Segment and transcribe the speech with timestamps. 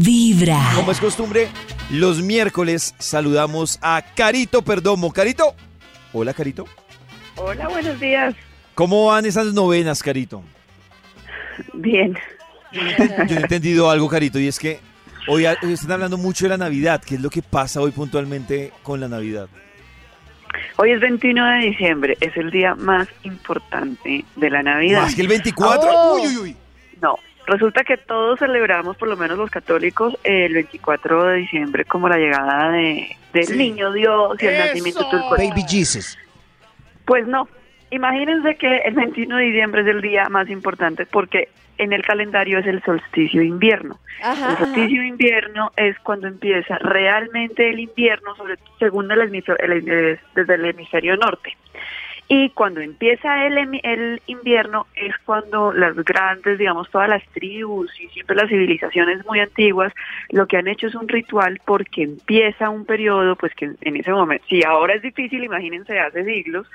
[0.00, 0.72] Vibra.
[0.74, 1.48] Como es costumbre,
[1.90, 5.12] los miércoles saludamos a Carito Perdomo.
[5.12, 5.54] Carito.
[6.12, 6.64] Hola, Carito.
[7.36, 8.34] Hola, buenos días.
[8.74, 10.42] ¿Cómo van esas novenas, Carito?
[11.74, 12.18] Bien.
[12.72, 14.80] Yo he entendido algo, Carito, y es que
[15.28, 17.02] hoy, hoy están hablando mucho de la Navidad.
[17.04, 19.48] ¿Qué es lo que pasa hoy puntualmente con la Navidad?
[20.76, 25.02] Hoy es 21 de diciembre, es el día más importante de la Navidad.
[25.02, 25.90] ¿Más que el 24?
[25.92, 26.16] Oh.
[26.16, 26.56] Uy, uy, uy.
[27.00, 27.16] No,
[27.46, 32.16] resulta que todos celebramos, por lo menos los católicos, el 24 de diciembre como la
[32.18, 33.56] llegada de, del Sí.
[33.56, 35.48] niño Dios y el nacimiento del.
[35.50, 36.18] Baby Jesus.
[37.04, 37.48] Pues no,
[37.90, 42.60] imagínense que el 21 de diciembre es el día más importante porque en el calendario
[42.60, 43.98] es el solsticio de invierno.
[44.22, 49.58] Ajá, El solsticio de invierno es cuando empieza realmente el invierno, sobre según el hemisferio,
[49.64, 51.56] el- el- desde el hemisferio norte.
[52.26, 58.08] Y cuando empieza el, el invierno es cuando las grandes, digamos, todas las tribus y
[58.08, 59.92] siempre las civilizaciones muy antiguas,
[60.30, 64.10] lo que han hecho es un ritual porque empieza un periodo, pues que en ese
[64.10, 66.66] momento, si ahora es difícil, imagínense hace siglos,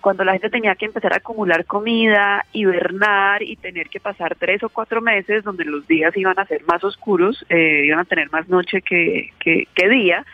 [0.00, 4.62] cuando la gente tenía que empezar a acumular comida, hibernar y tener que pasar tres
[4.62, 8.30] o cuatro meses donde los días iban a ser más oscuros, eh, iban a tener
[8.30, 10.24] más noche que, que, que día,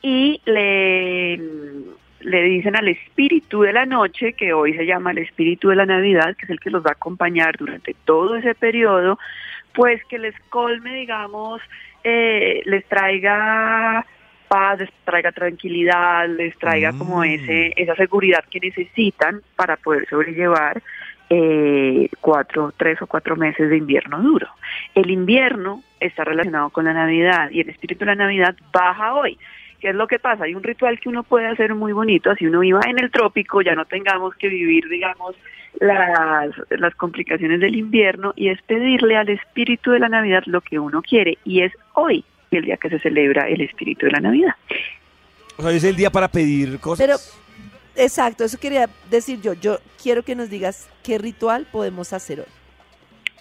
[0.00, 1.40] y le,
[2.20, 5.86] le dicen al espíritu de la noche, que hoy se llama el espíritu de la
[5.86, 9.18] Navidad, que es el que los va a acompañar durante todo ese periodo,
[9.74, 11.60] pues que les colme, digamos,
[12.04, 14.04] eh, les traiga
[14.48, 17.24] paz, les traiga tranquilidad, les traiga como Mm.
[17.24, 20.82] ese esa seguridad que necesitan para poder sobrellevar
[21.28, 24.46] eh, cuatro, tres o cuatro meses de invierno duro.
[24.94, 29.36] El invierno está relacionado con la Navidad y el espíritu de la Navidad baja hoy.
[29.86, 30.46] ¿Qué es lo que pasa?
[30.46, 33.62] Hay un ritual que uno puede hacer muy bonito, así uno viva en el trópico,
[33.62, 35.36] ya no tengamos que vivir, digamos,
[35.78, 40.80] las, las complicaciones del invierno y es pedirle al espíritu de la Navidad lo que
[40.80, 44.54] uno quiere y es hoy el día que se celebra el espíritu de la Navidad.
[45.56, 47.06] O sea, es el día para pedir cosas.
[47.06, 49.52] Pero, exacto, eso quería decir yo.
[49.52, 52.46] Yo quiero que nos digas qué ritual podemos hacer hoy.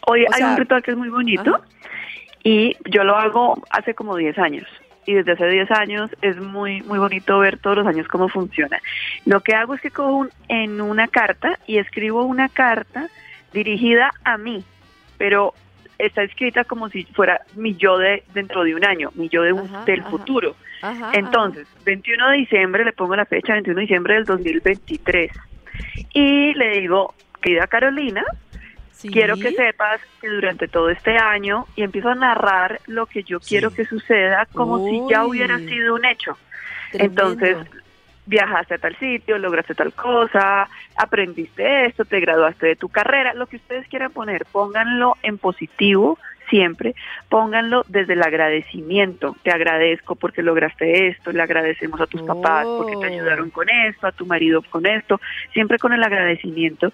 [0.05, 1.65] Hoy O hay sea, un ritual que es muy bonito ajá.
[2.43, 4.67] y yo lo hago hace como 10 años.
[5.05, 8.79] Y desde hace 10 años es muy muy bonito ver todos los años cómo funciona.
[9.25, 13.07] Lo que hago es que cojo un- en una carta y escribo una carta
[13.53, 14.63] dirigida a mí,
[15.17, 15.53] pero
[15.99, 19.53] está escrita como si fuera mi yo de dentro de un año, mi yo de
[19.53, 20.09] un- Ajá, del ajá.
[20.09, 20.55] futuro.
[20.81, 25.31] Ajá, Entonces, 21 de diciembre, le pongo la fecha 21 de diciembre del 2023.
[26.13, 28.23] Y le digo, querida Carolina.
[28.95, 29.09] Sí.
[29.09, 33.39] quiero que sepas que durante todo este año, y empiezo a narrar lo que yo
[33.39, 36.37] quiero que suceda como si ya hubiera sido un hecho.
[36.91, 37.21] Tremendo.
[37.33, 37.57] Entonces,
[38.25, 43.47] viajaste a tal sitio, lograste tal cosa, aprendiste esto, te graduaste de tu carrera, lo
[43.47, 46.17] que ustedes quieran poner, pónganlo en positivo
[46.49, 46.93] siempre,
[47.27, 49.35] pónganlo desde el agradecimiento.
[49.43, 53.13] Te agradezco porque lograste esto, le agradecemos a tus papás porque te Oh.
[53.13, 55.19] ayudaron con esto, a tu marido con esto,
[55.53, 56.91] siempre con el agradecimiento.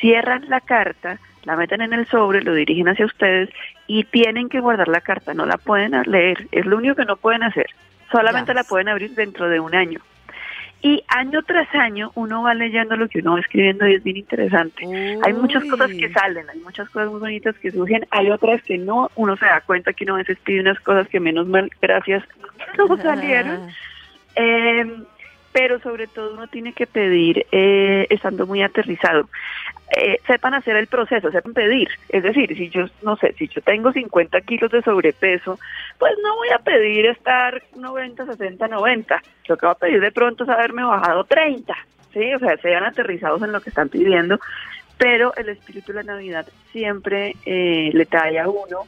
[0.00, 3.50] Cierran la carta, la meten en el sobre, lo dirigen hacia ustedes
[3.86, 7.16] y tienen que guardar la carta, no la pueden leer, es lo único que no
[7.16, 7.66] pueden hacer.
[8.10, 10.00] Solamente la pueden abrir dentro de un año.
[10.82, 14.18] Y año tras año uno va leyendo lo que uno va escribiendo y es bien
[14.18, 14.84] interesante.
[15.24, 18.76] Hay muchas cosas que salen, hay muchas cosas muy bonitas que surgen, hay otras que
[18.76, 21.70] no, uno se da cuenta que uno a veces pide unas cosas que menos mal,
[21.80, 22.22] gracias,
[22.78, 23.68] no salieron.
[24.36, 24.84] Eh,
[25.54, 29.28] pero sobre todo uno tiene que pedir eh, estando muy aterrizado.
[29.90, 31.88] Eh, sepan hacer el proceso, sepan pedir.
[32.08, 35.58] Es decir, si yo, no sé, si yo tengo 50 kilos de sobrepeso,
[35.98, 39.22] pues no voy a pedir estar 90, 60, 90.
[39.46, 41.74] Lo que voy a pedir de pronto es haberme bajado 30.
[42.12, 42.34] ¿sí?
[42.34, 44.40] O sea, sean aterrizados en lo que están pidiendo.
[44.96, 48.86] Pero el espíritu de la Navidad siempre eh, le trae a uno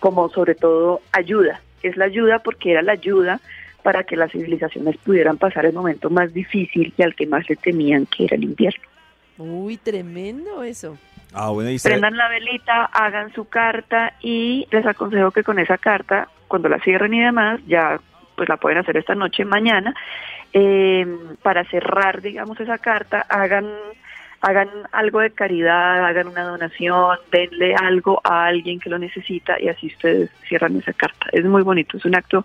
[0.00, 1.60] como sobre todo ayuda.
[1.82, 3.40] Es la ayuda porque era la ayuda
[3.82, 7.56] para que las civilizaciones pudieran pasar el momento más difícil y al que más le
[7.56, 8.91] temían, que era el invierno.
[9.38, 10.98] Uy, tremendo eso.
[11.32, 11.88] Ah, bueno, ahí está.
[11.88, 16.78] Prendan la velita, hagan su carta y les aconsejo que con esa carta, cuando la
[16.80, 18.00] cierren y demás, ya
[18.36, 19.94] pues la pueden hacer esta noche, mañana,
[20.52, 21.06] eh,
[21.42, 23.68] para cerrar, digamos, esa carta, hagan
[24.42, 29.68] hagan algo de caridad, hagan una donación, denle algo a alguien que lo necesita y
[29.68, 31.26] así ustedes cierran esa carta.
[31.30, 32.44] Es muy bonito, es un acto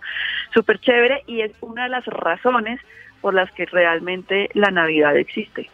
[0.54, 2.80] súper chévere y es una de las razones
[3.20, 5.72] por las que realmente la Navidad existe.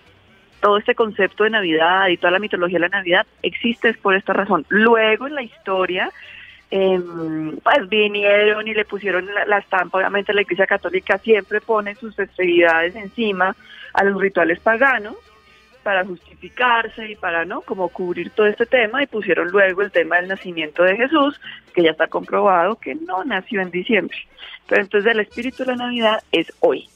[0.63, 4.15] Todo este concepto de Navidad y toda la mitología de la Navidad existe es por
[4.15, 4.65] esta razón.
[4.69, 6.09] Luego en la historia,
[6.71, 7.01] eh,
[7.61, 12.15] pues vinieron y le pusieron la, la estampa, obviamente la Iglesia Católica siempre pone sus
[12.15, 13.53] festividades encima
[13.93, 15.17] a los rituales paganos,
[15.83, 17.59] para justificarse y para, ¿no?
[17.59, 21.41] Como cubrir todo este tema y pusieron luego el tema del nacimiento de Jesús,
[21.73, 24.17] que ya está comprobado que no nació en diciembre.
[24.67, 26.87] Pero entonces el espíritu de la Navidad es hoy.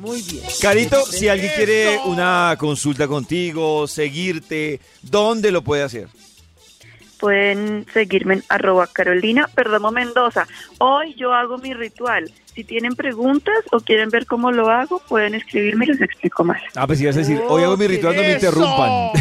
[0.00, 0.42] Muy bien.
[0.62, 6.08] Carito, si alguien quiere una consulta contigo, seguirte, ¿dónde lo puede hacer?
[7.18, 10.46] Pueden seguirme en arroba Carolina Perdomo Mendoza.
[10.78, 12.32] Hoy yo hago mi ritual.
[12.54, 16.62] Si tienen preguntas o quieren ver cómo lo hago, pueden escribirme y les explico más.
[16.74, 19.10] Ah, pues ibas a decir, hoy hago mi ritual, no me interrumpan.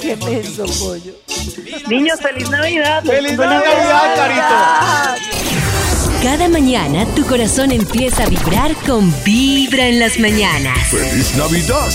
[0.00, 1.12] Qué menso, pollo.
[1.88, 3.02] Niños, feliz Navidad.
[3.04, 4.19] ¡Feliz Navidad!
[6.40, 10.88] Cada mañana tu corazón empieza a vibrar con Vibra en las mañanas.
[10.88, 11.90] ¡Feliz Navidad!